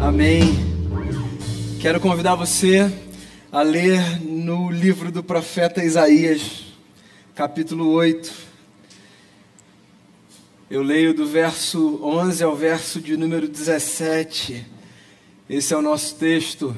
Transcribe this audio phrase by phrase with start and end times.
[0.00, 0.42] Amém.
[1.80, 2.90] Quero convidar você
[3.50, 6.66] a ler no livro do profeta Isaías,
[7.34, 8.32] capítulo 8.
[10.70, 14.64] Eu leio do verso 11 ao verso de número 17.
[15.50, 16.76] Esse é o nosso texto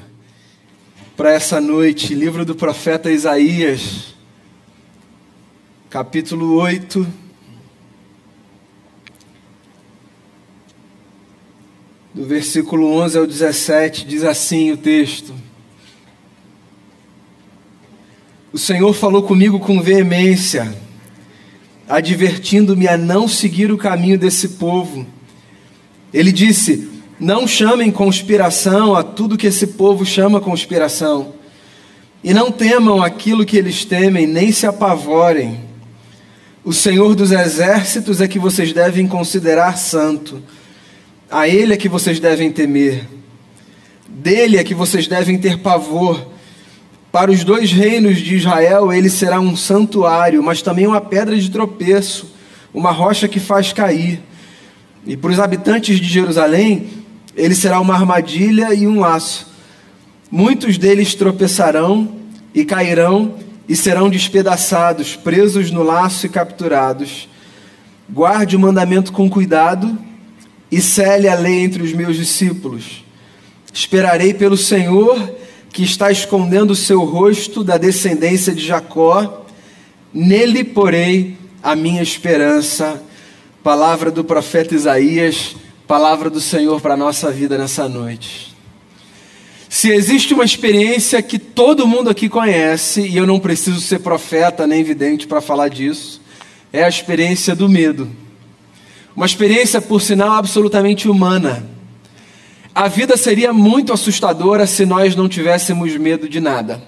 [1.15, 2.15] para essa noite.
[2.15, 4.15] Livro do profeta Isaías,
[5.89, 7.20] capítulo 8
[12.13, 15.33] do versículo 11 ao 17, diz assim o texto:
[18.51, 20.75] O Senhor falou comigo com veemência,
[21.87, 25.05] advertindo-me a não seguir o caminho desse povo.
[26.13, 31.33] Ele disse: Não chamem conspiração a tudo que esse povo chama conspiração,
[32.21, 35.71] e não temam aquilo que eles temem, nem se apavorem.
[36.63, 40.43] O Senhor dos exércitos é que vocês devem considerar santo
[41.31, 43.07] a Ele é que vocês devem temer,
[44.07, 46.27] dele é que vocês devem ter pavor.
[47.09, 51.49] Para os dois reinos de Israel, ele será um santuário, mas também uma pedra de
[51.49, 52.33] tropeço,
[52.73, 54.21] uma rocha que faz cair.
[55.05, 56.87] E para os habitantes de Jerusalém,
[57.35, 59.47] ele será uma armadilha e um laço.
[60.29, 62.15] Muitos deles tropeçarão
[62.53, 63.35] e cairão
[63.67, 67.27] e serão despedaçados, presos no laço e capturados.
[68.09, 70.10] Guarde o mandamento com cuidado
[70.71, 73.03] e cele a lei entre os meus discípulos.
[73.73, 75.35] Esperarei pelo Senhor,
[75.71, 79.45] que está escondendo o seu rosto da descendência de Jacó,
[80.13, 83.01] nele porei a minha esperança.
[83.63, 85.55] Palavra do profeta Isaías,
[85.87, 88.55] palavra do Senhor para a nossa vida nessa noite.
[89.69, 94.67] Se existe uma experiência que todo mundo aqui conhece, e eu não preciso ser profeta
[94.67, 96.21] nem vidente para falar disso,
[96.73, 98.09] é a experiência do medo.
[99.15, 101.65] Uma experiência, por sinal, absolutamente humana.
[102.73, 106.81] A vida seria muito assustadora se nós não tivéssemos medo de nada.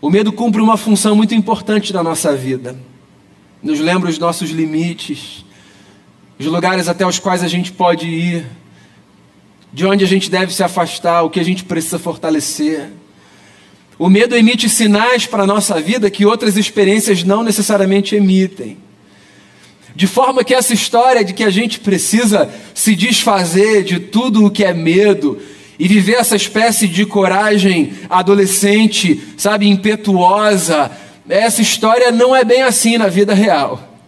[0.00, 2.78] O medo cumpre uma função muito importante na nossa vida.
[3.62, 5.44] Nos lembra os nossos limites,
[6.38, 8.46] os lugares até os quais a gente pode ir,
[9.72, 12.90] de onde a gente deve se afastar, o que a gente precisa fortalecer.
[13.98, 18.76] O medo emite sinais para a nossa vida que outras experiências não necessariamente emitem.
[19.98, 24.50] De forma que essa história de que a gente precisa se desfazer de tudo o
[24.50, 25.42] que é medo
[25.76, 30.88] e viver essa espécie de coragem adolescente, sabe, impetuosa,
[31.28, 33.98] essa história não é bem assim na vida real.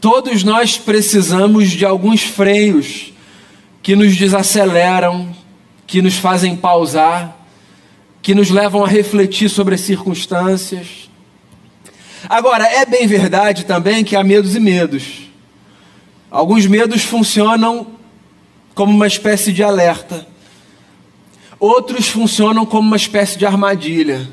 [0.00, 3.12] Todos nós precisamos de alguns freios
[3.82, 5.34] que nos desaceleram,
[5.88, 7.36] que nos fazem pausar,
[8.22, 11.09] que nos levam a refletir sobre as circunstâncias.
[12.28, 15.30] Agora, é bem verdade também que há medos e medos.
[16.30, 17.86] Alguns medos funcionam
[18.74, 20.26] como uma espécie de alerta,
[21.58, 24.28] outros funcionam como uma espécie de armadilha.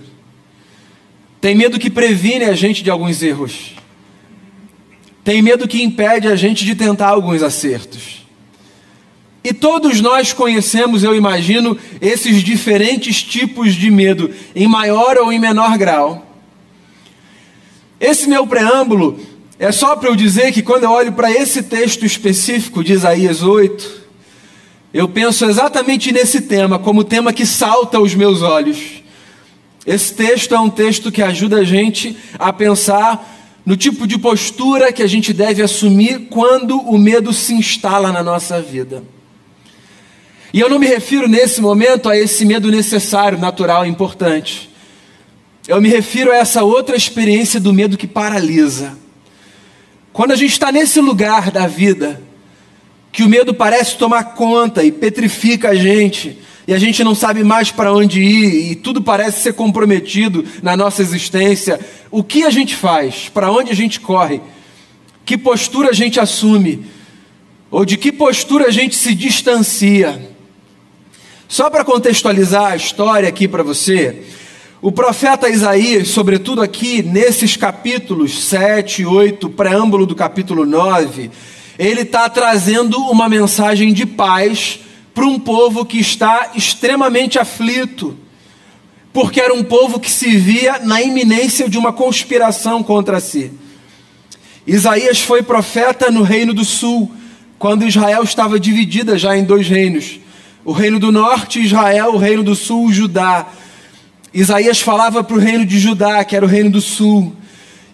[1.41, 3.73] Tem medo que previne a gente de alguns erros,
[5.23, 8.25] tem medo que impede a gente de tentar alguns acertos.
[9.43, 15.39] E todos nós conhecemos, eu imagino, esses diferentes tipos de medo, em maior ou em
[15.39, 16.26] menor grau.
[17.99, 19.19] Esse meu preâmbulo
[19.59, 23.41] é só para eu dizer que quando eu olho para esse texto específico de Isaías
[23.41, 24.05] 8,
[24.93, 29.03] eu penso exatamente nesse tema, como tema que salta aos meus olhos.
[29.85, 33.35] Esse texto é um texto que ajuda a gente a pensar
[33.65, 38.21] no tipo de postura que a gente deve assumir quando o medo se instala na
[38.21, 39.03] nossa vida.
[40.53, 44.69] E eu não me refiro nesse momento a esse medo necessário, natural, importante.
[45.67, 48.97] Eu me refiro a essa outra experiência do medo que paralisa.
[50.13, 52.21] Quando a gente está nesse lugar da vida,
[53.11, 57.43] que o medo parece tomar conta e petrifica a gente, e a gente não sabe
[57.43, 61.77] mais para onde ir, e tudo parece ser comprometido na nossa existência,
[62.09, 63.27] o que a gente faz?
[63.27, 64.39] Para onde a gente corre?
[65.25, 66.85] Que postura a gente assume?
[67.69, 70.29] Ou de que postura a gente se distancia?
[71.49, 74.23] Só para contextualizar a história aqui para você,
[74.79, 81.31] o profeta Isaías, sobretudo aqui nesses capítulos 7 e 8, preâmbulo do capítulo 9,
[81.79, 84.79] ele está trazendo uma mensagem de paz
[85.15, 88.15] para um povo que está extremamente aflito,
[89.11, 93.51] porque era um povo que se via na iminência de uma conspiração contra si.
[94.65, 97.11] Isaías foi profeta no reino do sul,
[97.57, 100.19] quando Israel estava dividida já em dois reinos:
[100.63, 103.47] o reino do norte, Israel, o reino do sul, Judá.
[104.39, 107.35] Isaías falava para o reino de Judá, que era o reino do sul.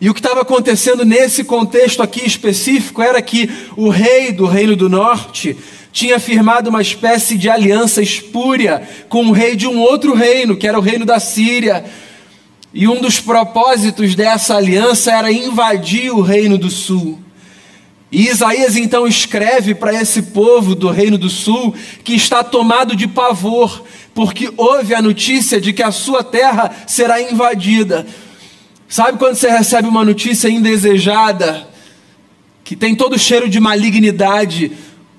[0.01, 4.75] E o que estava acontecendo nesse contexto aqui específico era que o rei do reino
[4.75, 5.55] do norte
[5.93, 10.67] tinha firmado uma espécie de aliança espúria com o rei de um outro reino, que
[10.67, 11.85] era o reino da Síria.
[12.73, 17.22] E um dos propósitos dessa aliança era invadir o reino do sul.
[18.13, 21.73] E Isaías então escreve para esse povo do Reino do Sul
[22.03, 23.83] que está tomado de pavor,
[24.13, 28.05] porque houve a notícia de que a sua terra será invadida.
[28.87, 31.67] Sabe quando você recebe uma notícia indesejada,
[32.63, 34.71] que tem todo o cheiro de malignidade,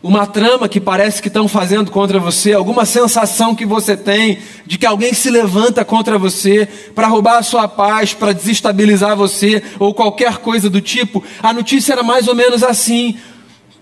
[0.04, 4.76] uma trama que parece que estão fazendo contra você, alguma sensação que você tem de
[4.76, 9.94] que alguém se levanta contra você para roubar a sua paz, para desestabilizar você ou
[9.94, 13.16] qualquer coisa do tipo, a notícia era mais ou menos assim: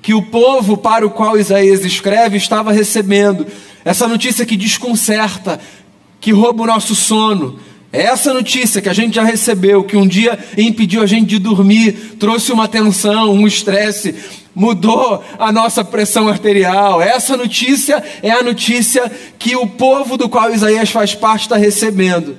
[0.00, 3.44] que o povo para o qual Isaías escreve estava recebendo
[3.84, 5.58] essa notícia que desconcerta,
[6.20, 7.58] que rouba o nosso sono.
[7.92, 11.38] É essa notícia que a gente já recebeu, que um dia impediu a gente de
[11.38, 14.14] dormir, trouxe uma tensão, um estresse,
[14.54, 17.02] mudou a nossa pressão arterial.
[17.02, 22.38] Essa notícia é a notícia que o povo do qual Isaías faz parte está recebendo.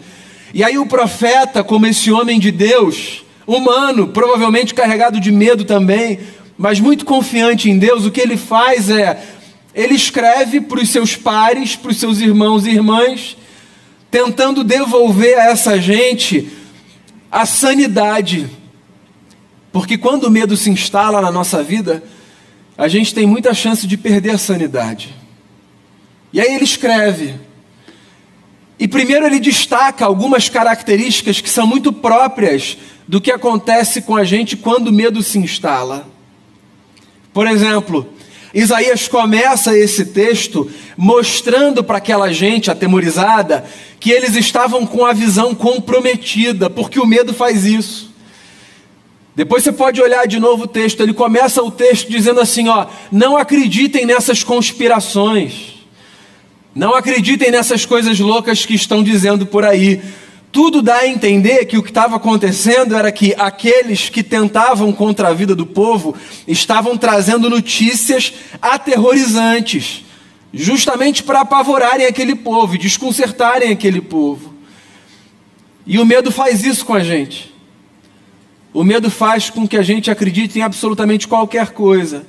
[0.55, 6.19] E aí o profeta, como esse homem de Deus, humano, provavelmente carregado de medo também,
[6.57, 9.21] mas muito confiante em Deus, o que ele faz é,
[9.75, 13.38] ele escreve para os seus pares, para os seus irmãos e irmãs,
[14.13, 16.50] tentando devolver a essa gente
[17.30, 18.50] a sanidade
[19.74, 22.04] porque quando o medo se instala na nossa vida,
[22.77, 25.15] a gente tem muita chance de perder a sanidade.
[26.31, 27.33] E aí ele escreve.
[28.77, 32.77] E primeiro ele destaca algumas características que são muito próprias
[33.07, 36.07] do que acontece com a gente quando o medo se instala.
[37.33, 38.12] Por exemplo,
[38.53, 43.65] Isaías começa esse texto mostrando para aquela gente atemorizada
[44.00, 48.13] que eles estavam com a visão comprometida, porque o medo faz isso.
[49.35, 52.85] Depois você pode olhar de novo o texto, ele começa o texto dizendo assim: ó,
[53.11, 55.83] não acreditem nessas conspirações,
[56.75, 59.99] não acreditem nessas coisas loucas que estão dizendo por aí.
[60.53, 65.29] Tudo dá a entender que o que estava acontecendo era que aqueles que tentavam contra
[65.29, 66.15] a vida do povo
[66.47, 70.05] estavam trazendo notícias aterrorizantes,
[70.53, 74.53] justamente para apavorarem aquele povo e desconcertarem aquele povo.
[75.88, 77.51] E o medo faz isso com a gente.
[78.71, 82.27] O medo faz com que a gente acredite em absolutamente qualquer coisa.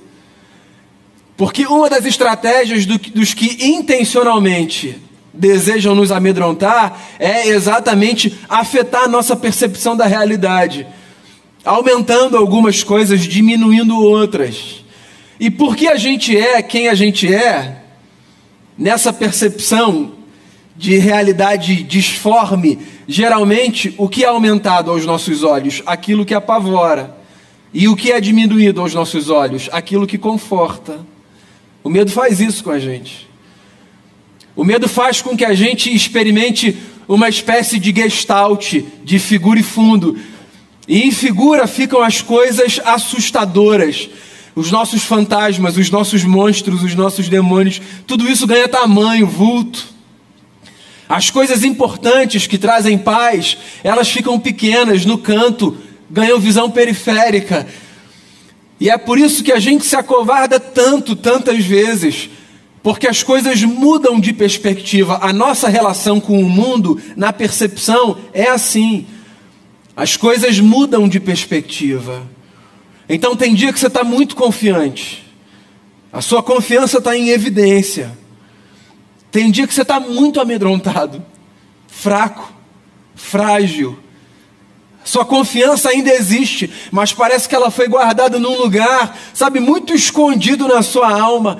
[1.37, 4.99] Porque uma das estratégias do, dos que intencionalmente
[5.37, 10.87] desejam nos amedrontar é exatamente afetar a nossa percepção da realidade,
[11.65, 14.85] aumentando algumas coisas, diminuindo outras.
[15.39, 17.83] E porque a gente é quem a gente é,
[18.79, 20.13] nessa percepção
[20.77, 25.83] de realidade disforme, geralmente o que é aumentado aos nossos olhos?
[25.87, 27.17] Aquilo que apavora.
[27.73, 29.69] E o que é diminuído aos nossos olhos?
[29.73, 31.01] Aquilo que conforta.
[31.83, 33.29] O medo faz isso com a gente.
[34.56, 36.77] O medo faz com que a gente experimente
[37.09, 40.17] uma espécie de gestalt, de figura e fundo.
[40.87, 44.09] E em figura ficam as coisas assustadoras.
[44.55, 49.93] Os nossos fantasmas, os nossos monstros, os nossos demônios, tudo isso ganha tamanho, vulto.
[51.09, 55.77] As coisas importantes que trazem paz, elas ficam pequenas no canto,
[56.09, 57.67] ganham visão periférica.
[58.81, 62.31] E é por isso que a gente se acovarda tanto, tantas vezes,
[62.85, 65.19] porque as coisas mudam de perspectiva.
[65.23, 69.06] A nossa relação com o mundo, na percepção, é assim.
[69.97, 72.29] As coisas mudam de perspectiva.
[73.08, 75.25] Então tem dia que você está muito confiante,
[76.13, 78.17] a sua confiança está em evidência.
[79.31, 81.25] Tem dia que você está muito amedrontado,
[81.89, 82.53] fraco,
[83.15, 83.99] frágil.
[85.03, 90.69] Sua confiança ainda existe, mas parece que ela foi guardada num lugar, sabe, muito escondido
[90.69, 91.58] na sua alma.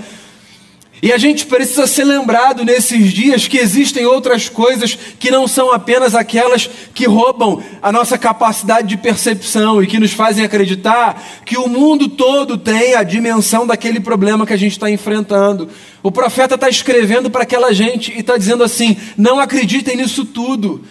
[1.03, 5.71] E a gente precisa ser lembrado nesses dias que existem outras coisas que não são
[5.71, 11.59] apenas aquelas que roubam a nossa capacidade de percepção e que nos fazem acreditar que
[11.59, 15.69] o mundo todo tem a dimensão daquele problema que a gente está enfrentando.
[16.03, 20.83] O profeta está escrevendo para aquela gente e está dizendo assim: não acreditem nisso tudo.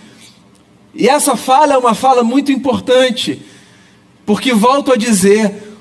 [0.94, 3.42] E essa fala é uma fala muito importante,
[4.28, 5.73] porque volto a dizer,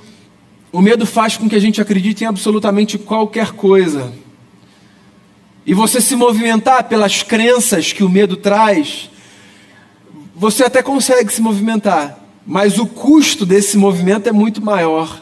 [0.72, 4.10] o medo faz com que a gente acredite em absolutamente qualquer coisa.
[5.66, 9.10] E você se movimentar pelas crenças que o medo traz,
[10.34, 15.20] você até consegue se movimentar, mas o custo desse movimento é muito maior.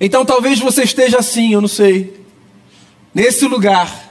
[0.00, 2.24] Então talvez você esteja assim, eu não sei,
[3.14, 4.10] nesse lugar,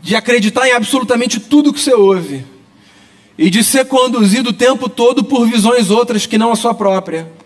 [0.00, 2.44] de acreditar em absolutamente tudo que você ouve,
[3.36, 7.40] e de ser conduzido o tempo todo por visões outras que não a sua própria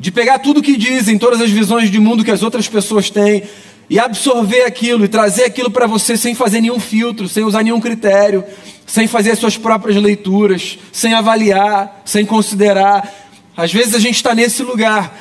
[0.00, 3.42] de pegar tudo que dizem, todas as visões de mundo que as outras pessoas têm,
[3.88, 7.78] e absorver aquilo e trazer aquilo para você sem fazer nenhum filtro, sem usar nenhum
[7.80, 8.42] critério,
[8.86, 13.12] sem fazer as suas próprias leituras, sem avaliar, sem considerar.
[13.54, 15.20] Às vezes a gente está nesse lugar,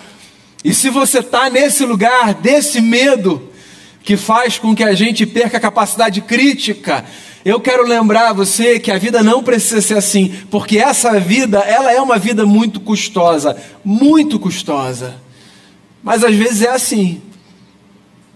[0.63, 3.49] e se você está nesse lugar desse medo,
[4.01, 7.03] que faz com que a gente perca a capacidade crítica,
[7.45, 11.91] eu quero lembrar você que a vida não precisa ser assim, porque essa vida, ela
[11.91, 15.15] é uma vida muito custosa, muito custosa.
[16.03, 17.21] Mas às vezes é assim.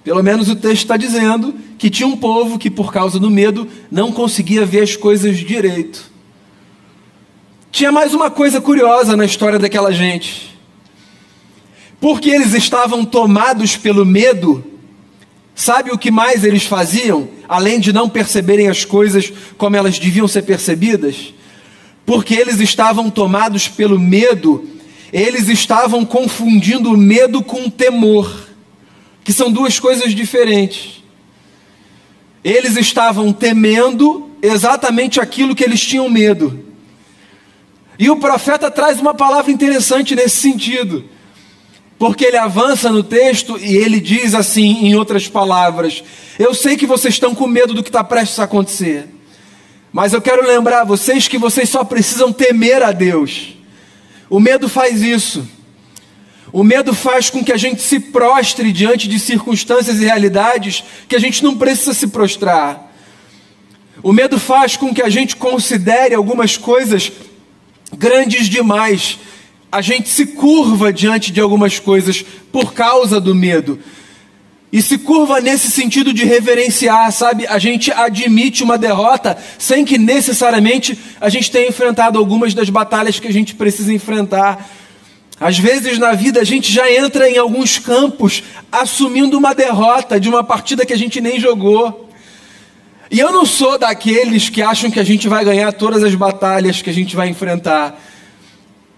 [0.04, 3.68] Pelo menos o texto está dizendo que tinha um povo que, por causa do medo,
[3.92, 6.12] não conseguia ver as coisas direito.
[7.72, 10.58] Tinha mais uma coisa curiosa na história daquela gente.
[12.00, 14.64] Porque eles estavam tomados pelo medo,
[15.56, 20.28] Sabe o que mais eles faziam, além de não perceberem as coisas como elas deviam
[20.28, 21.36] ser percebidas?
[22.04, 24.68] Porque eles estavam tomados pelo medo,
[25.12, 28.48] eles estavam confundindo o medo com o temor,
[29.24, 31.04] que são duas coisas diferentes.
[32.44, 36.60] Eles estavam temendo exatamente aquilo que eles tinham medo.
[38.00, 41.06] E o profeta traz uma palavra interessante nesse sentido.
[42.04, 46.04] Porque ele avança no texto e ele diz assim, em outras palavras:
[46.38, 49.08] Eu sei que vocês estão com medo do que está prestes a acontecer,
[49.90, 53.56] mas eu quero lembrar vocês que vocês só precisam temer a Deus.
[54.30, 55.48] O medo faz isso.
[56.52, 61.16] O medo faz com que a gente se prostre diante de circunstâncias e realidades que
[61.16, 62.94] a gente não precisa se prostrar.
[64.04, 67.14] O medo faz com que a gente considere algumas coisas
[67.98, 69.18] grandes demais
[69.74, 73.80] a gente se curva diante de algumas coisas por causa do medo.
[74.72, 77.48] E se curva nesse sentido de reverenciar, sabe?
[77.48, 83.20] A gente admite uma derrota sem que necessariamente a gente tenha enfrentado algumas das batalhas
[83.20, 84.70] que a gente precisa enfrentar.
[85.39, 90.30] Às vezes na vida a gente já entra em alguns campos assumindo uma derrota de
[90.30, 92.12] uma partida que a gente nem jogou.
[93.10, 96.80] E eu não sou daqueles que acham que a gente vai ganhar todas as batalhas
[96.80, 98.00] que a gente vai enfrentar.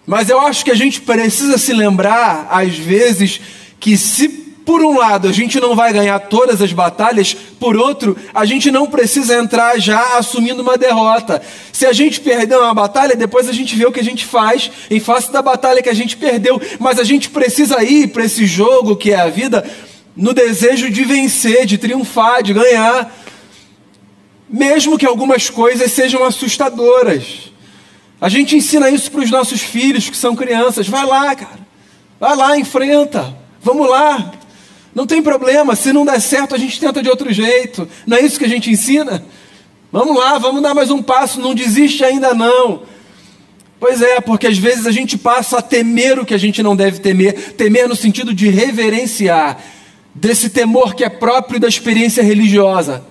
[0.06, 3.42] Mas eu acho que a gente precisa se lembrar, às vezes,
[3.80, 8.18] que se por um lado a gente não vai ganhar todas as batalhas, por outro,
[8.34, 11.42] a gente não precisa entrar já assumindo uma derrota.
[11.72, 14.72] Se a gente perder uma batalha, depois a gente vê o que a gente faz
[14.90, 16.60] em face da batalha que a gente perdeu.
[16.80, 19.64] Mas a gente precisa ir para esse jogo que é a vida
[20.16, 23.14] no desejo de vencer, de triunfar, de ganhar.
[24.50, 27.55] Mesmo que algumas coisas sejam assustadoras.
[28.26, 30.88] A gente ensina isso para os nossos filhos que são crianças.
[30.88, 31.60] Vai lá, cara.
[32.20, 33.38] Vai lá, enfrenta.
[33.62, 34.34] Vamos lá.
[34.96, 35.76] Não tem problema.
[35.76, 37.88] Se não der certo, a gente tenta de outro jeito.
[38.04, 39.24] Não é isso que a gente ensina?
[39.92, 41.40] Vamos lá, vamos dar mais um passo.
[41.40, 42.82] Não desiste ainda não.
[43.80, 46.76] Pois é, porque às vezes a gente passa a temer o que a gente não
[46.76, 47.54] deve temer.
[47.54, 49.60] Temer no sentido de reverenciar.
[50.16, 53.06] Desse temor que é próprio da experiência religiosa.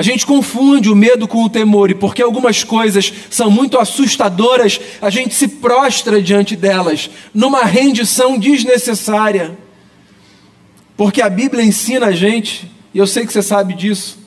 [0.00, 4.80] A gente confunde o medo com o temor, e porque algumas coisas são muito assustadoras,
[4.98, 9.58] a gente se prostra diante delas, numa rendição desnecessária.
[10.96, 14.18] Porque a Bíblia ensina a gente, e eu sei que você sabe disso,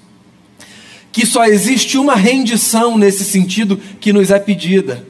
[1.12, 5.03] que só existe uma rendição nesse sentido que nos é pedida: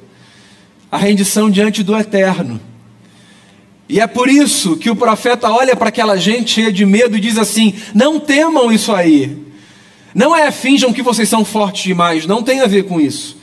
[0.89, 2.57] a rendição diante do eterno.
[3.89, 7.19] E é por isso que o profeta olha para aquela gente cheia de medo e
[7.19, 9.51] diz assim: não temam isso aí.
[10.13, 13.37] Não é finjam que vocês são fortes demais, não tem a ver com isso.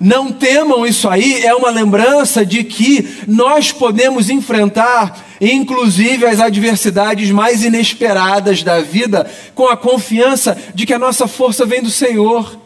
[0.00, 7.30] Não temam isso aí, é uma lembrança de que nós podemos enfrentar, inclusive, as adversidades
[7.30, 12.58] mais inesperadas da vida, com a confiança de que a nossa força vem do Senhor.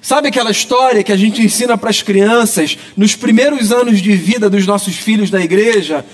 [0.00, 4.50] Sabe aquela história que a gente ensina para as crianças nos primeiros anos de vida
[4.50, 6.04] dos nossos filhos da igreja?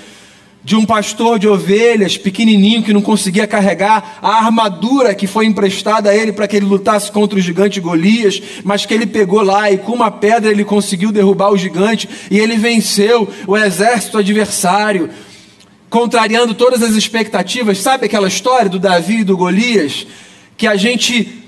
[0.64, 6.10] De um pastor de ovelhas pequenininho que não conseguia carregar a armadura que foi emprestada
[6.10, 9.70] a ele para que ele lutasse contra o gigante Golias, mas que ele pegou lá
[9.70, 15.10] e com uma pedra ele conseguiu derrubar o gigante e ele venceu o exército adversário,
[15.90, 17.78] contrariando todas as expectativas.
[17.78, 20.06] Sabe aquela história do Davi e do Golias
[20.56, 21.42] que a gente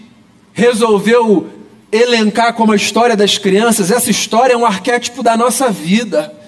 [0.52, 1.49] resolveu
[1.92, 3.92] elencar como a história das crianças?
[3.92, 6.43] Essa história é um arquétipo da nossa vida.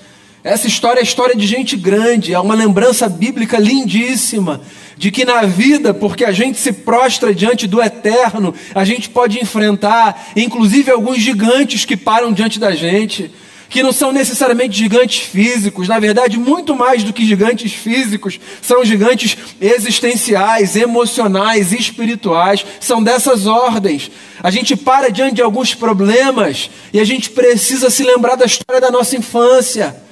[0.47, 4.61] Essa história é história de gente grande, é uma lembrança bíblica lindíssima
[4.97, 9.41] de que na vida, porque a gente se prostra diante do eterno, a gente pode
[9.41, 13.29] enfrentar, inclusive alguns gigantes que param diante da gente,
[13.69, 18.85] que não são necessariamente gigantes físicos, na verdade, muito mais do que gigantes físicos, são
[18.85, 24.13] gigantes existenciais, emocionais, espirituais, são dessas ordens.
[24.41, 28.81] A gente para diante de alguns problemas e a gente precisa se lembrar da história
[28.81, 30.06] da nossa infância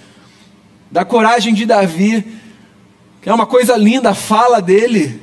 [0.95, 2.25] da coragem de Davi,
[3.27, 5.21] É uma coisa linda a fala dele.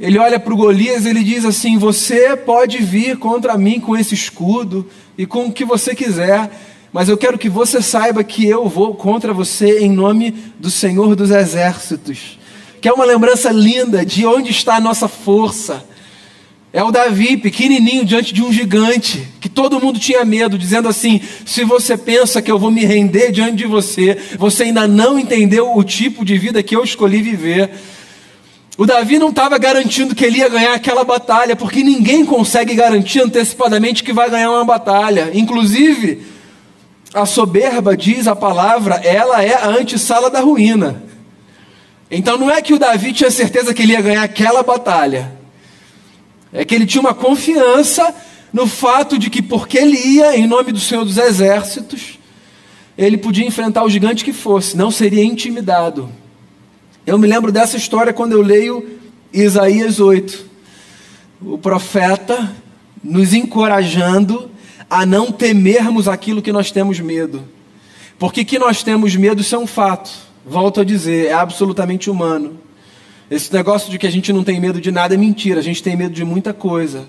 [0.00, 3.94] Ele olha para o Golias e ele diz assim: Você pode vir contra mim com
[3.94, 6.50] esse escudo e com o que você quiser,
[6.90, 11.14] mas eu quero que você saiba que eu vou contra você em nome do Senhor
[11.14, 12.38] dos Exércitos.
[12.80, 15.84] Que é uma lembrança linda de onde está a nossa força.
[16.72, 21.20] É o Davi, pequenininho, diante de um gigante, que todo mundo tinha medo, dizendo assim:
[21.44, 25.76] se você pensa que eu vou me render diante de você, você ainda não entendeu
[25.76, 27.70] o tipo de vida que eu escolhi viver.
[28.78, 33.20] O Davi não estava garantindo que ele ia ganhar aquela batalha, porque ninguém consegue garantir
[33.20, 35.30] antecipadamente que vai ganhar uma batalha.
[35.34, 36.22] Inclusive,
[37.12, 41.02] a soberba, diz a palavra, ela é a antessala da ruína.
[42.10, 45.41] Então não é que o Davi tinha certeza que ele ia ganhar aquela batalha.
[46.52, 48.14] É que ele tinha uma confiança
[48.52, 52.18] no fato de que, porque ele ia em nome do Senhor dos Exércitos,
[52.96, 56.10] ele podia enfrentar o gigante que fosse, não seria intimidado.
[57.06, 59.00] Eu me lembro dessa história quando eu leio
[59.32, 60.44] Isaías 8.
[61.40, 62.54] O profeta
[63.02, 64.50] nos encorajando
[64.88, 67.42] a não temermos aquilo que nós temos medo.
[68.18, 70.10] Porque que nós temos medo, isso é um fato.
[70.46, 72.60] Volto a dizer, é absolutamente humano.
[73.32, 75.82] Esse negócio de que a gente não tem medo de nada é mentira, a gente
[75.82, 77.08] tem medo de muita coisa.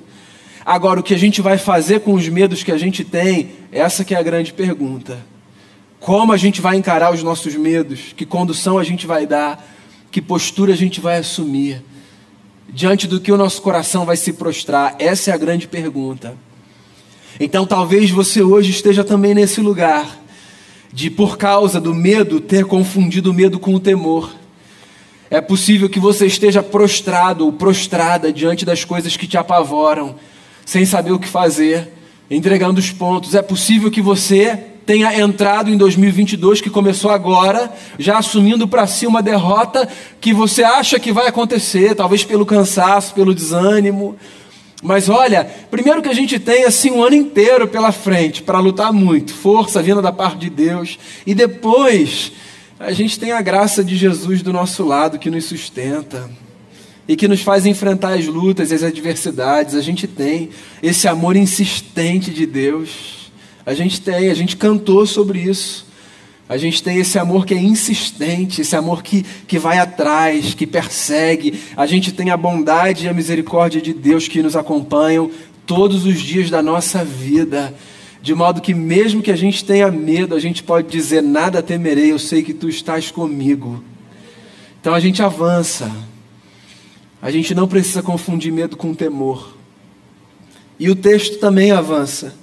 [0.66, 4.06] Agora, o que a gente vai fazer com os medos que a gente tem, essa
[4.06, 5.18] que é a grande pergunta.
[6.00, 8.14] Como a gente vai encarar os nossos medos?
[8.16, 9.70] Que condução a gente vai dar?
[10.10, 11.84] Que postura a gente vai assumir?
[12.70, 14.96] Diante do que o nosso coração vai se prostrar?
[15.00, 16.38] Essa é a grande pergunta.
[17.38, 20.08] Então, talvez você hoje esteja também nesse lugar
[20.90, 24.43] de, por causa do medo, ter confundido o medo com o temor.
[25.34, 30.14] É possível que você esteja prostrado ou prostrada diante das coisas que te apavoram,
[30.64, 31.92] sem saber o que fazer,
[32.30, 33.34] entregando os pontos.
[33.34, 39.08] É possível que você tenha entrado em 2022, que começou agora, já assumindo para si
[39.08, 39.90] uma derrota
[40.22, 44.16] que você acha que vai acontecer, talvez pelo cansaço, pelo desânimo.
[44.84, 48.94] Mas olha, primeiro que a gente tem assim um ano inteiro pela frente para lutar
[48.94, 52.32] muito, força vinda da parte de Deus, e depois
[52.86, 56.30] a gente tem a graça de Jesus do nosso lado que nos sustenta
[57.08, 59.76] e que nos faz enfrentar as lutas e as adversidades.
[59.76, 60.50] A gente tem
[60.82, 63.32] esse amor insistente de Deus.
[63.66, 65.86] A gente tem, a gente cantou sobre isso.
[66.50, 70.68] A gente tem esse amor que é insistente, esse amor que, que vai atrás, que
[70.68, 71.58] persegue.
[71.78, 75.32] A gente tem a bondade e a misericórdia de Deus que nos acompanham
[75.66, 77.74] todos os dias da nossa vida.
[78.24, 82.10] De modo que, mesmo que a gente tenha medo, a gente pode dizer: Nada temerei,
[82.10, 83.84] eu sei que tu estás comigo.
[84.80, 85.92] Então a gente avança.
[87.22, 89.58] A gente não precisa confundir medo com temor.
[90.80, 92.34] E o texto também avança.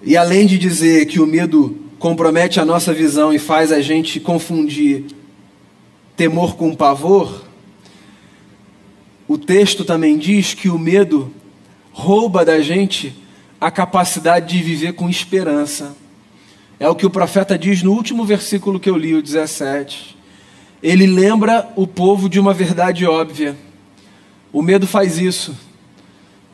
[0.00, 4.20] E além de dizer que o medo compromete a nossa visão e faz a gente
[4.20, 5.06] confundir
[6.16, 7.44] temor com pavor,
[9.26, 11.32] o texto também diz que o medo
[11.90, 13.23] rouba da gente
[13.64, 15.96] a capacidade de viver com esperança.
[16.78, 20.14] É o que o profeta diz no último versículo que eu li, o 17.
[20.82, 23.56] Ele lembra o povo de uma verdade óbvia.
[24.52, 25.56] O medo faz isso.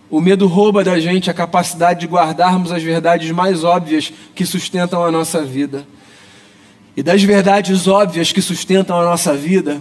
[0.08, 5.04] O medo rouba da gente a capacidade de guardarmos as verdades mais óbvias que sustentam
[5.04, 5.84] a nossa vida.
[6.96, 9.80] E das verdades óbvias que sustentam a nossa vida,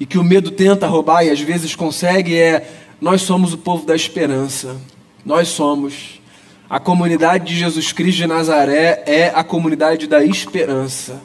[0.00, 2.68] e que o medo tenta roubar e às vezes consegue, é:
[3.00, 4.76] nós somos o povo da esperança.
[5.24, 6.23] Nós somos.
[6.68, 11.20] A comunidade de Jesus Cristo de Nazaré é a comunidade da esperança.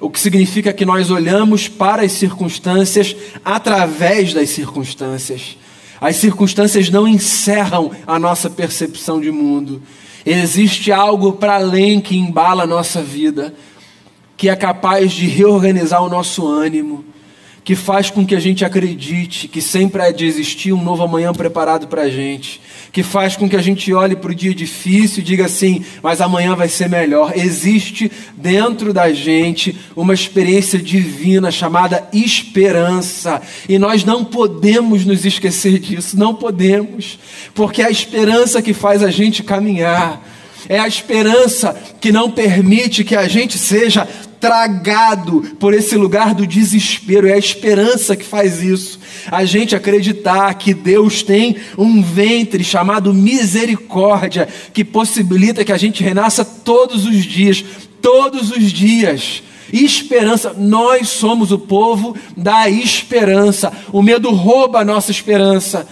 [0.00, 3.14] O que significa que nós olhamos para as circunstâncias
[3.44, 5.58] através das circunstâncias.
[6.00, 9.82] As circunstâncias não encerram a nossa percepção de mundo.
[10.24, 13.54] Existe algo para além que embala a nossa vida,
[14.36, 17.04] que é capaz de reorganizar o nosso ânimo,
[17.66, 21.32] que faz com que a gente acredite que sempre há de existir um novo amanhã
[21.32, 22.60] preparado para a gente,
[22.92, 26.20] que faz com que a gente olhe para o dia difícil e diga assim, mas
[26.20, 27.32] amanhã vai ser melhor.
[27.34, 35.80] Existe dentro da gente uma experiência divina chamada esperança, e nós não podemos nos esquecer
[35.80, 37.18] disso, não podemos,
[37.52, 40.24] porque é a esperança que faz a gente caminhar.
[40.68, 44.08] É a esperança que não permite que a gente seja
[44.40, 47.28] tragado por esse lugar do desespero.
[47.28, 48.98] É a esperança que faz isso.
[49.30, 56.02] A gente acreditar que Deus tem um ventre chamado misericórdia, que possibilita que a gente
[56.02, 57.64] renasça todos os dias,
[58.00, 59.42] todos os dias.
[59.72, 63.72] Esperança, nós somos o povo da esperança.
[63.92, 65.86] O medo rouba a nossa esperança.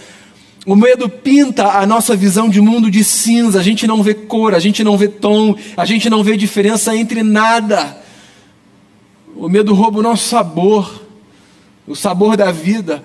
[0.67, 3.61] O medo pinta a nossa visão de mundo de cinza.
[3.61, 6.97] A gente não vê cor, a gente não vê tom, a gente não vê diferença
[6.97, 8.04] entre nada.
[9.37, 11.03] O medo rouba o nosso sabor,
[11.87, 13.03] o sabor da vida.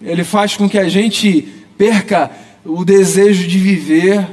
[0.00, 2.30] Ele faz com que a gente perca
[2.64, 4.26] o desejo de viver,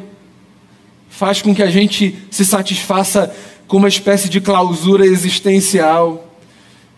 [1.09, 3.33] faz com que a gente se satisfaça
[3.67, 6.27] com uma espécie de clausura existencial.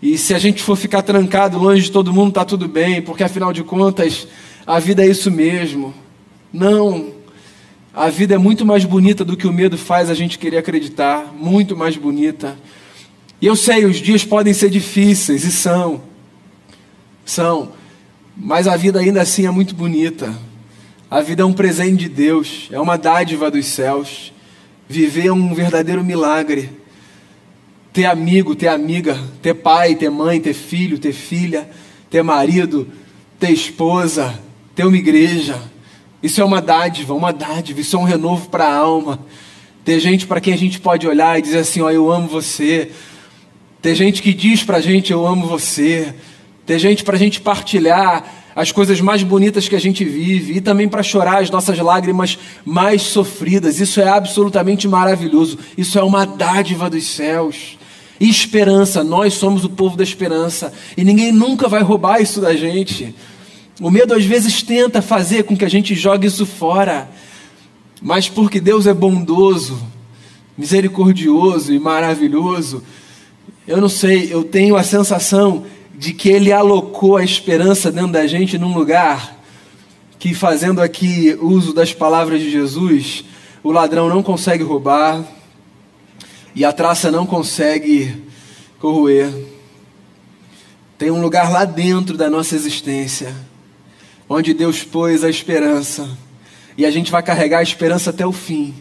[0.02, 3.24] E se a gente for ficar trancado longe de todo mundo, está tudo bem, porque
[3.24, 4.28] afinal de contas,
[4.68, 5.94] a vida é isso mesmo.
[6.52, 7.12] Não.
[7.94, 11.34] A vida é muito mais bonita do que o medo faz a gente querer acreditar,
[11.40, 12.58] muito mais bonita.
[13.44, 16.02] E eu sei, os dias podem ser difíceis, e são.
[17.26, 17.74] São.
[18.38, 20.34] Mas a vida ainda assim é muito bonita.
[21.12, 24.32] A vida é um presente de Deus, é uma dádiva dos céus.
[24.88, 26.70] Viver é um verdadeiro milagre.
[27.92, 31.70] Ter amigo, ter amiga, ter pai, ter mãe, ter filho, ter filha,
[32.10, 32.88] ter marido,
[33.38, 34.40] ter esposa,
[34.74, 35.62] ter uma igreja.
[36.24, 39.20] Isso é uma dádiva, uma dádiva, isso é um renovo para a alma.
[39.84, 42.90] Ter gente para quem a gente pode olhar e dizer assim: Ó, eu amo você.
[43.84, 46.16] Ter gente que diz para a gente: Eu amo você.
[46.66, 48.24] Ter gente para a gente partilhar
[48.56, 52.40] as coisas mais bonitas que a gente vive e também para chorar as nossas lágrimas
[52.64, 53.82] mais sofridas.
[53.82, 55.60] Isso é absolutamente maravilhoso.
[55.78, 57.78] Isso é uma dádiva dos céus.
[58.22, 63.14] Esperança, nós somos o povo da esperança e ninguém nunca vai roubar isso da gente.
[63.82, 67.10] O medo às vezes tenta fazer com que a gente jogue isso fora,
[68.02, 69.78] mas porque Deus é bondoso,
[70.58, 72.82] misericordioso e maravilhoso,
[73.68, 78.28] eu não sei, eu tenho a sensação de que Ele alocou a esperança dentro da
[78.28, 79.40] gente num lugar
[80.20, 83.24] que, fazendo aqui uso das palavras de Jesus,
[83.64, 85.24] o ladrão não consegue roubar
[86.56, 88.24] e a traça não consegue
[88.80, 89.32] corroer.
[90.98, 93.34] Tem um lugar lá dentro da nossa existência
[94.28, 96.10] onde Deus pôs a esperança.
[96.78, 98.74] E a gente vai carregar a esperança até o fim.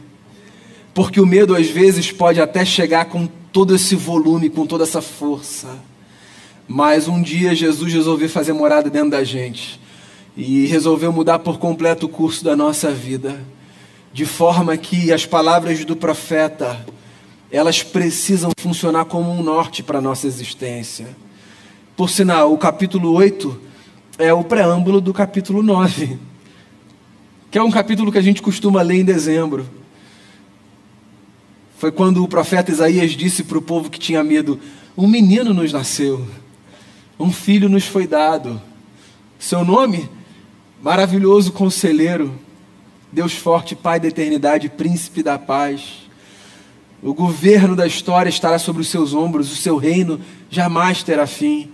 [0.95, 5.02] Porque o medo às vezes pode até chegar com todo esse volume, com toda essa
[5.02, 5.78] força.
[6.66, 9.78] Mas um dia Jesus resolveu fazer morada dentro da gente
[10.36, 13.44] e resolveu mudar por completo o curso da nossa vida,
[14.12, 16.84] de forma que as palavras do profeta,
[17.50, 21.14] elas precisam funcionar como um norte para a nossa existência.
[21.94, 23.60] Por sinal, o capítulo 8
[24.18, 26.18] é o preâmbulo do capítulo 9,
[27.50, 29.82] que é um capítulo que a gente costuma ler em dezembro.
[31.83, 34.61] Foi quando o profeta Isaías disse para o povo que tinha medo:
[34.97, 36.25] Um menino nos nasceu,
[37.18, 38.62] um filho nos foi dado.
[39.37, 40.09] Seu nome?
[40.81, 42.38] Maravilhoso Conselheiro,
[43.11, 46.09] Deus Forte, Pai da Eternidade, Príncipe da Paz.
[47.03, 51.68] O governo da história estará sobre os seus ombros, o seu reino jamais terá fim.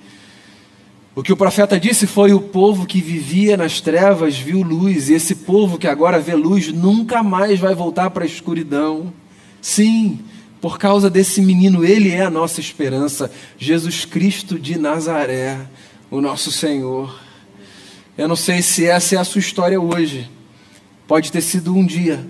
[1.14, 5.12] O que o profeta disse foi: o povo que vivia nas trevas viu luz, e
[5.12, 9.12] esse povo que agora vê luz nunca mais vai voltar para a escuridão.
[9.60, 10.20] Sim,
[10.60, 15.58] por causa desse menino, ele é a nossa esperança, Jesus Cristo de Nazaré,
[16.10, 17.18] o nosso Senhor.
[18.16, 20.28] Eu não sei se essa é a sua história hoje,
[21.06, 22.26] pode ter sido um dia,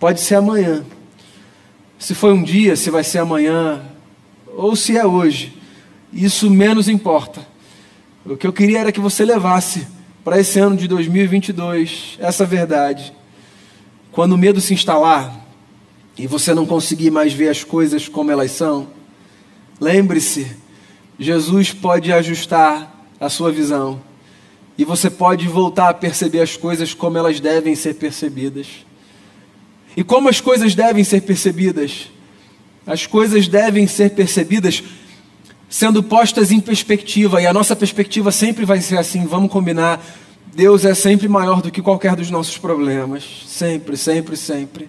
[0.00, 0.84] pode ser amanhã.
[1.98, 3.82] Se foi um dia, se vai ser amanhã,
[4.56, 5.56] ou se é hoje,
[6.12, 7.46] isso menos importa.
[8.24, 9.86] O que eu queria era que você levasse
[10.24, 13.12] para esse ano de 2022 essa verdade.
[14.10, 15.47] Quando o medo se instalar
[16.18, 18.88] e você não conseguir mais ver as coisas como elas são,
[19.80, 20.46] lembre-se:
[21.18, 24.00] Jesus pode ajustar a sua visão
[24.76, 28.66] e você pode voltar a perceber as coisas como elas devem ser percebidas.
[29.96, 32.08] E como as coisas devem ser percebidas?
[32.86, 34.82] As coisas devem ser percebidas
[35.68, 40.02] sendo postas em perspectiva, e a nossa perspectiva sempre vai ser assim, vamos combinar.
[40.54, 44.88] Deus é sempre maior do que qualquer dos nossos problemas, sempre, sempre, sempre.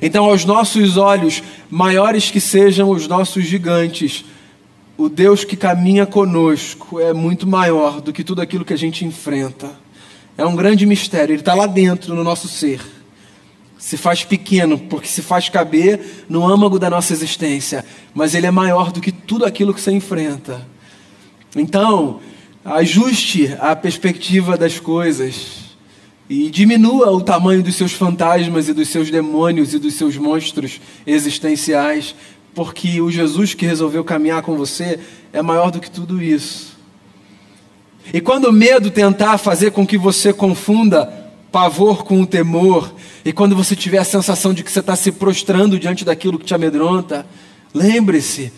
[0.00, 4.24] Então, aos nossos olhos, maiores que sejam os nossos gigantes,
[4.96, 9.04] o Deus que caminha conosco é muito maior do que tudo aquilo que a gente
[9.04, 9.70] enfrenta.
[10.36, 12.80] É um grande mistério, ele está lá dentro no nosso ser
[13.78, 18.50] se faz pequeno, porque se faz caber no âmago da nossa existência, mas ele é
[18.50, 20.66] maior do que tudo aquilo que você enfrenta.
[21.54, 22.20] Então,
[22.64, 25.67] ajuste a perspectiva das coisas
[26.28, 30.80] e diminua o tamanho dos seus fantasmas e dos seus demônios e dos seus monstros
[31.06, 32.14] existenciais,
[32.54, 34.98] porque o Jesus que resolveu caminhar com você
[35.32, 36.76] é maior do que tudo isso.
[38.12, 41.06] E quando o medo tentar fazer com que você confunda
[41.50, 42.92] pavor com o temor,
[43.24, 46.44] e quando você tiver a sensação de que você está se prostrando diante daquilo que
[46.44, 47.26] te amedronta,
[47.72, 48.52] lembre-se,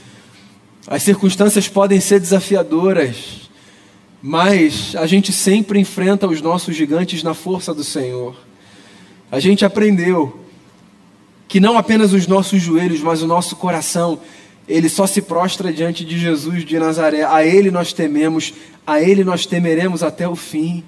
[0.86, 3.49] as circunstâncias podem ser desafiadoras,
[4.22, 8.36] mas a gente sempre enfrenta os nossos gigantes na força do Senhor.
[9.30, 10.40] A gente aprendeu
[11.48, 14.20] que não apenas os nossos joelhos, mas o nosso coração,
[14.68, 17.24] ele só se prostra diante de Jesus de Nazaré.
[17.24, 18.52] A ele nós tememos,
[18.86, 20.84] a ele nós temeremos até o fim.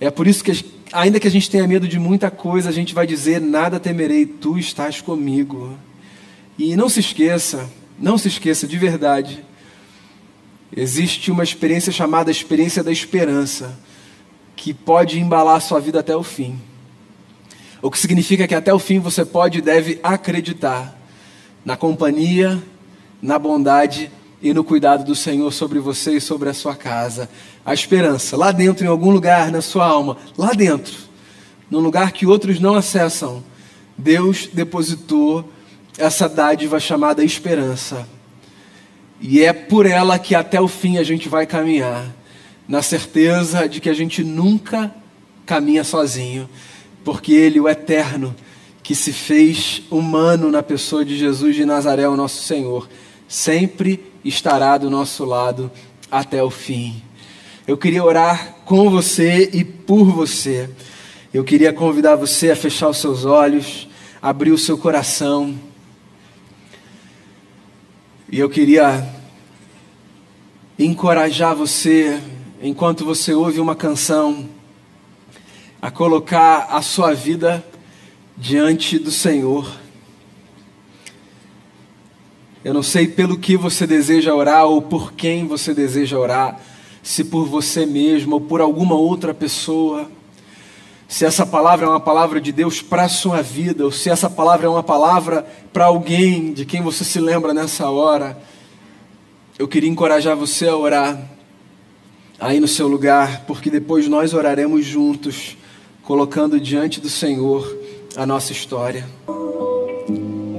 [0.00, 2.94] É por isso que, ainda que a gente tenha medo de muita coisa, a gente
[2.94, 5.76] vai dizer: Nada temerei, tu estás comigo.
[6.58, 9.44] E não se esqueça, não se esqueça de verdade,
[10.76, 13.78] existe uma experiência chamada experiência da esperança,
[14.56, 16.60] que pode embalar a sua vida até o fim.
[17.82, 20.98] O que significa que até o fim você pode e deve acreditar
[21.64, 22.62] na companhia,
[23.22, 24.10] na bondade
[24.42, 27.28] e no cuidado do Senhor sobre você e sobre a sua casa.
[27.64, 30.94] A esperança, lá dentro, em algum lugar na sua alma, lá dentro,
[31.70, 33.42] num lugar que outros não acessam,
[33.96, 35.50] Deus depositou
[35.98, 38.08] essa dádiva chamada esperança.
[39.20, 42.06] E é por ela que até o fim a gente vai caminhar,
[42.66, 44.94] na certeza de que a gente nunca
[45.44, 46.48] caminha sozinho,
[47.04, 48.34] porque Ele, o Eterno,
[48.82, 52.88] que se fez humano na pessoa de Jesus de Nazaré, o nosso Senhor,
[53.28, 55.70] sempre estará do nosso lado
[56.10, 57.02] até o fim.
[57.66, 60.68] Eu queria orar com você e por você.
[61.32, 63.88] Eu queria convidar você a fechar os seus olhos,
[64.20, 65.54] abrir o seu coração.
[68.32, 69.12] E eu queria
[70.78, 72.20] encorajar você,
[72.62, 74.48] enquanto você ouve uma canção,
[75.82, 77.64] a colocar a sua vida
[78.36, 79.68] diante do Senhor.
[82.64, 86.60] Eu não sei pelo que você deseja orar ou por quem você deseja orar,
[87.02, 90.08] se por você mesmo ou por alguma outra pessoa.
[91.10, 94.30] Se essa palavra é uma palavra de Deus para a sua vida, ou se essa
[94.30, 98.38] palavra é uma palavra para alguém de quem você se lembra nessa hora,
[99.58, 101.20] eu queria encorajar você a orar
[102.38, 105.56] aí no seu lugar, porque depois nós oraremos juntos,
[106.04, 107.76] colocando diante do Senhor
[108.16, 109.04] a nossa história.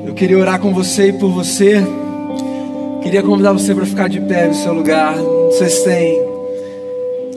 [0.05, 1.81] Eu queria orar com você e por você.
[3.01, 5.15] Queria convidar você para ficar de pé no seu lugar.
[5.15, 6.21] Não sei se tem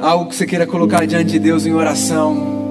[0.00, 2.63] algo que você queira colocar diante de Deus em oração.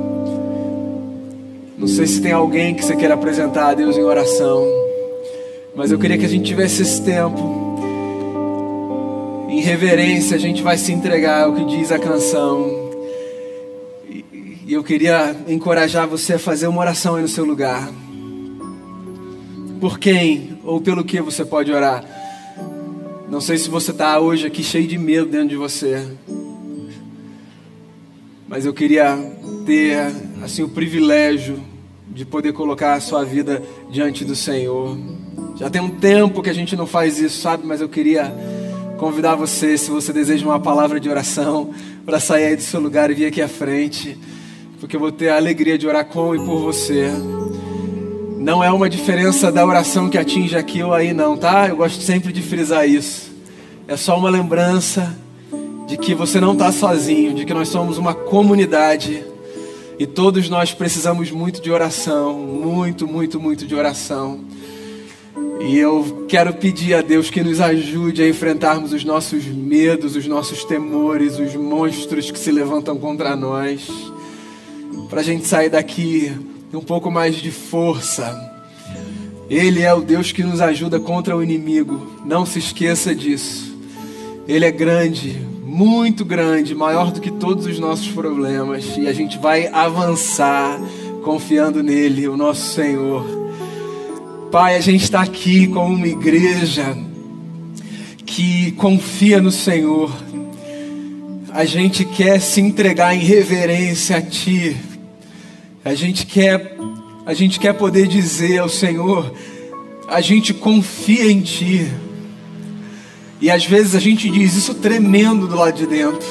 [1.77, 4.63] Não sei se tem alguém que você queira apresentar a Deus em oração.
[5.75, 7.63] Mas eu queria que a gente tivesse esse tempo.
[9.49, 12.91] Em reverência, a gente vai se entregar ao que diz a canção.
[14.65, 17.89] E eu queria encorajar você a fazer uma oração aí no seu lugar.
[19.81, 22.03] Por quem ou pelo que você pode orar?
[23.29, 26.05] Não sei se você está hoje aqui cheio de medo dentro de você.
[28.53, 29.17] Mas eu queria
[29.65, 29.97] ter
[30.43, 31.59] assim o privilégio
[32.07, 34.95] de poder colocar a sua vida diante do Senhor.
[35.55, 37.65] Já tem um tempo que a gente não faz isso, sabe?
[37.65, 38.31] Mas eu queria
[38.99, 41.71] convidar você, se você deseja uma palavra de oração,
[42.05, 44.19] para sair aí do seu lugar e vir aqui à frente
[44.79, 47.09] porque eu vou ter a alegria de orar com e por você.
[48.37, 51.69] Não é uma diferença da oração que atinge aqui ou aí, não, tá?
[51.69, 53.31] Eu gosto sempre de frisar isso.
[53.87, 55.22] É só uma lembrança
[55.93, 59.23] de que você não está sozinho, de que nós somos uma comunidade
[59.99, 64.39] e todos nós precisamos muito de oração, muito, muito, muito de oração.
[65.61, 70.25] E eu quero pedir a Deus que nos ajude a enfrentarmos os nossos medos, os
[70.25, 73.87] nossos temores, os monstros que se levantam contra nós
[75.11, 76.35] para a gente sair daqui
[76.73, 78.51] um pouco mais de força.
[79.47, 82.19] Ele é o Deus que nos ajuda contra o inimigo.
[82.25, 83.77] Não se esqueça disso.
[84.47, 88.85] Ele é grande, muito grande, maior do que todos os nossos problemas.
[88.97, 90.79] E a gente vai avançar
[91.23, 93.25] confiando nele, o nosso Senhor.
[94.51, 96.95] Pai, a gente está aqui como uma igreja
[98.25, 100.11] que confia no Senhor.
[101.51, 104.77] A gente quer se entregar em reverência a Ti
[105.85, 106.77] a gente quer,
[107.25, 109.33] a gente quer poder dizer ao Senhor,
[110.07, 111.91] a gente confia em Ti.
[113.43, 116.25] E às vezes a gente diz isso tremendo do lado de dentro.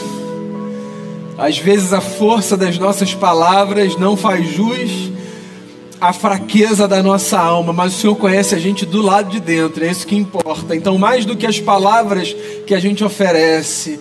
[1.37, 5.13] Às vezes a força das nossas palavras não faz jus
[6.01, 9.85] à fraqueza da nossa alma, mas o Senhor conhece a gente do lado de dentro,
[9.85, 10.75] é isso que importa.
[10.75, 12.35] Então, mais do que as palavras
[12.67, 14.01] que a gente oferece,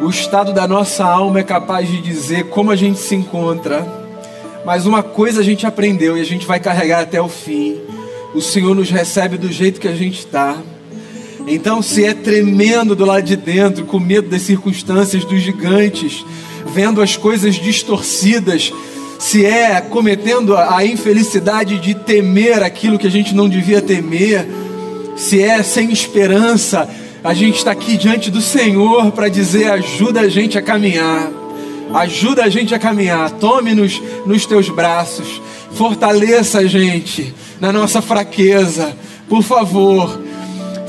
[0.00, 3.84] o estado da nossa alma é capaz de dizer como a gente se encontra.
[4.64, 7.80] Mas uma coisa a gente aprendeu e a gente vai carregar até o fim.
[8.32, 10.56] O Senhor nos recebe do jeito que a gente está.
[11.46, 16.24] Então, se é tremendo do lado de dentro, com medo das circunstâncias, dos gigantes,
[16.66, 18.72] vendo as coisas distorcidas,
[19.18, 24.46] se é cometendo a infelicidade de temer aquilo que a gente não devia temer,
[25.16, 26.88] se é sem esperança,
[27.22, 31.30] a gente está aqui diante do Senhor para dizer: ajuda a gente a caminhar.
[31.92, 33.30] Ajuda a gente a caminhar.
[33.30, 35.40] Tome-nos nos teus braços.
[35.72, 38.96] Fortaleça a gente na nossa fraqueza.
[39.28, 40.20] Por favor,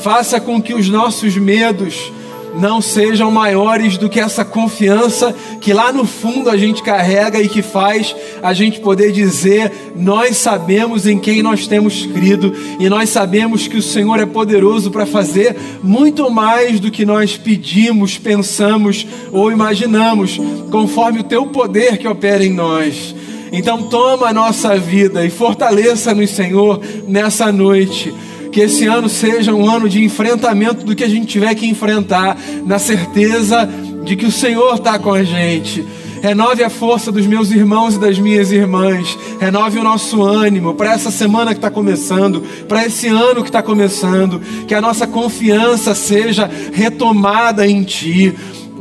[0.05, 2.13] Faça com que os nossos medos
[2.59, 7.49] não sejam maiores do que essa confiança que lá no fundo a gente carrega e
[7.49, 13.09] que faz a gente poder dizer: nós sabemos em quem nós temos crido e nós
[13.09, 19.07] sabemos que o Senhor é poderoso para fazer muito mais do que nós pedimos, pensamos
[19.31, 20.39] ou imaginamos,
[20.69, 23.15] conforme o teu poder que opera em nós.
[23.51, 28.13] Então, toma a nossa vida e fortaleça-nos, Senhor, nessa noite
[28.55, 32.37] que esse ano seja um ano de enfrentamento do que a gente tiver que enfrentar,
[32.65, 33.69] na certeza
[34.05, 35.85] de que o Senhor está com a gente.
[36.21, 39.17] Renove a força dos meus irmãos e das minhas irmãs.
[39.41, 43.61] Renove o nosso ânimo para essa semana que está começando, para esse ano que está
[43.61, 44.39] começando.
[44.65, 48.33] Que a nossa confiança seja retomada em Ti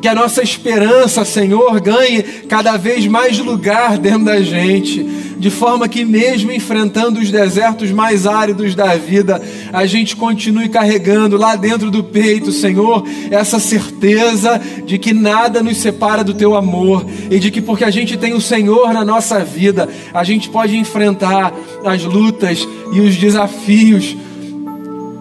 [0.05, 5.03] que a nossa esperança, Senhor, ganhe cada vez mais lugar dentro da gente,
[5.45, 9.43] de forma que, mesmo enfrentando os desertos mais áridos da vida,
[9.75, 15.77] a gente continue carregando lá dentro do peito, Senhor, essa certeza de que nada nos
[15.77, 19.45] separa do Teu amor e de que, porque a gente tem o Senhor na nossa
[19.45, 21.53] vida, a gente pode enfrentar
[21.85, 24.17] as lutas e os desafios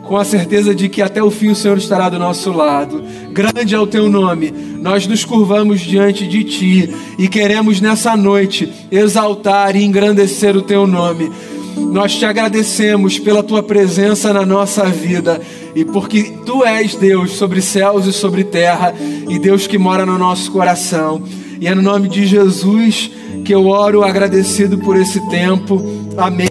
[0.03, 3.03] com a certeza de que até o fim o Senhor estará do nosso lado.
[3.31, 8.71] Grande é o teu nome, nós nos curvamos diante de ti e queremos nessa noite
[8.91, 11.31] exaltar e engrandecer o teu nome.
[11.75, 15.41] Nós te agradecemos pela tua presença na nossa vida
[15.75, 18.93] e porque tu és Deus sobre céus e sobre terra
[19.27, 21.23] e Deus que mora no nosso coração.
[21.59, 23.09] E é no nome de Jesus
[23.43, 25.81] que eu oro agradecido por esse tempo.
[26.17, 26.47] Amém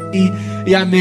[0.66, 1.00] e amém.